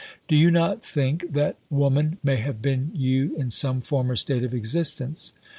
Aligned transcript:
Do 0.27 0.35
you 0.35 0.49
not 0.49 0.83
think 0.83 1.31
that 1.31 1.57
woman 1.69 2.17
may 2.23 2.37
have 2.37 2.59
been 2.59 2.89
you 2.95 3.35
in 3.37 3.51
some 3.51 3.81
former 3.81 4.15
state 4.15 4.41
of 4.41 4.51
existence?" 4.51 5.31